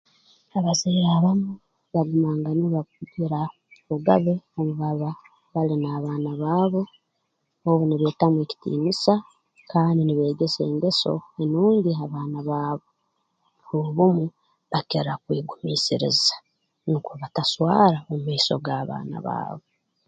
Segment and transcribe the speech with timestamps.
[0.57, 1.51] Abazaire abamu
[1.93, 3.39] bagumanganirwa kugira
[3.91, 5.09] obugabe obu baba
[5.53, 6.81] bali n'abaana baabo
[7.69, 9.13] obu nibeetamu ekitiinisa
[9.71, 12.87] kandi nibeegesa engeso enungi ha baana baabo
[13.77, 14.25] obumu
[14.71, 16.35] bakira kwegumiisiriza
[16.89, 19.65] nukwo bataswara mu maiso g'abaana baabo